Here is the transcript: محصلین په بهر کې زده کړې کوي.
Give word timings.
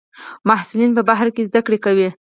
محصلین 0.47 0.91
په 0.97 1.01
بهر 1.09 1.27
کې 1.35 1.47
زده 1.49 1.61
کړې 1.65 1.79
کوي. 1.85 2.09